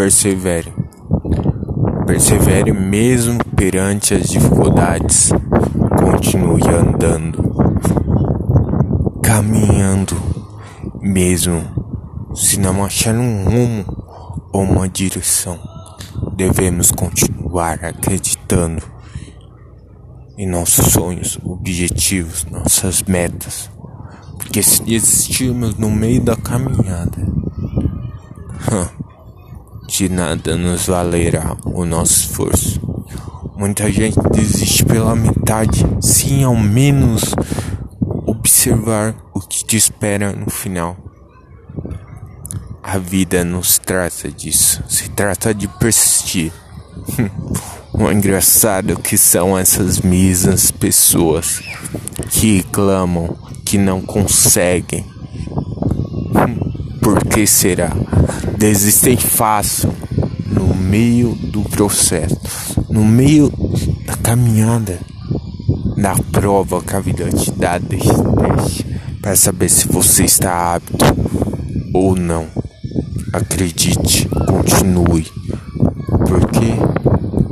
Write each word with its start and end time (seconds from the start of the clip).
persevere. 0.00 0.72
Persevere 2.06 2.72
mesmo 2.72 3.38
perante 3.54 4.14
as 4.14 4.30
dificuldades. 4.30 5.30
Continue 5.98 6.62
andando, 6.66 7.54
caminhando, 9.22 10.16
mesmo 11.02 11.62
se 12.34 12.58
não 12.58 12.82
achar 12.82 13.14
um 13.14 13.44
rumo 13.44 13.84
ou 14.50 14.62
uma 14.62 14.88
direção. 14.88 15.58
Devemos 16.34 16.90
continuar 16.90 17.84
acreditando 17.84 18.82
em 20.38 20.48
nossos 20.48 20.94
sonhos, 20.94 21.38
objetivos, 21.44 22.46
nossas 22.46 23.02
metas. 23.02 23.70
Porque 24.38 24.62
se 24.62 24.82
desistirmos 24.82 25.76
no 25.76 25.90
meio 25.90 26.22
da 26.22 26.36
caminhada, 26.36 27.18
de 29.90 30.08
nada 30.08 30.56
nos 30.56 30.86
valerá 30.86 31.56
o 31.64 31.84
nosso 31.84 32.20
esforço. 32.20 32.80
Muita 33.56 33.90
gente 33.90 34.16
desiste 34.32 34.84
pela 34.84 35.16
metade, 35.16 35.84
sem 36.00 36.44
ao 36.44 36.54
menos 36.54 37.34
observar 38.24 39.16
o 39.34 39.40
que 39.40 39.64
te 39.64 39.76
espera 39.76 40.32
no 40.32 40.48
final. 40.48 40.96
A 42.80 42.98
vida 42.98 43.44
nos 43.44 43.78
trata 43.78 44.30
disso, 44.30 44.82
se 44.88 45.10
trata 45.10 45.52
de 45.52 45.66
persistir. 45.66 46.52
o 47.92 48.10
engraçado 48.12 48.96
que 48.96 49.18
são 49.18 49.58
essas 49.58 50.00
mesmas 50.00 50.70
pessoas 50.70 51.60
que 52.30 52.62
clamam 52.62 53.36
que 53.64 53.76
não 53.76 54.00
conseguem. 54.00 55.04
Por 57.40 57.44
que 57.44 57.46
será? 57.46 57.90
Desistem 58.58 59.16
fácil 59.16 59.90
no 60.46 60.74
meio 60.74 61.30
do 61.34 61.62
processo, 61.62 62.38
no 62.90 63.02
meio 63.02 63.50
da 64.04 64.14
caminhada, 64.14 64.98
da 65.96 66.14
prova 66.30 66.82
que 66.82 66.94
a 66.94 67.00
vida 67.00 67.30
te 67.30 67.50
dá 67.52 67.80
teste 67.80 68.86
para 69.22 69.34
saber 69.36 69.70
se 69.70 69.88
você 69.88 70.24
está 70.24 70.74
apto 70.74 70.98
ou 71.94 72.14
não. 72.14 72.46
Acredite, 73.32 74.28
continue. 74.46 75.26
Porque 76.28 76.76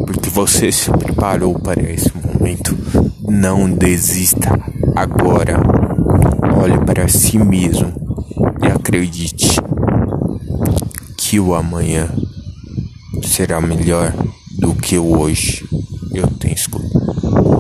porque 0.04 0.28
você 0.28 0.70
se 0.70 0.90
preparou 0.90 1.58
para 1.58 1.80
esse 1.90 2.12
momento. 2.14 2.76
Não 3.26 3.70
desista 3.70 4.50
agora. 4.94 5.62
Olhe 6.62 6.78
para 6.84 7.08
si 7.08 7.38
mesmo 7.38 7.90
e 8.62 8.66
acredite 8.66 9.58
que 11.28 11.38
o 11.38 11.54
amanhã 11.54 12.08
será 13.22 13.60
melhor 13.60 14.14
do 14.58 14.74
que 14.74 14.96
o 14.96 15.20
hoje. 15.20 15.62
Eu 16.14 16.26
tenho 16.26 16.54
escutado. 16.54 17.57